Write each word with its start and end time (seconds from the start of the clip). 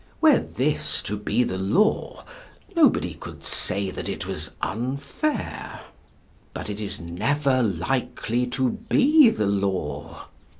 Were 0.19 0.39
this 0.39 0.99
to 1.03 1.15
be 1.15 1.43
the 1.43 1.59
law 1.59 2.25
nobody 2.75 3.13
could 3.13 3.43
say 3.43 3.91
that 3.91 4.09
it 4.09 4.25
was 4.25 4.49
unfair; 4.59 5.79
but 6.55 6.71
it 6.71 6.81
is 6.81 6.99
never 6.99 7.61
likely 7.61 8.47
to 8.47 8.69
be 8.71 9.29
the 9.29 9.45
law. 9.45 10.25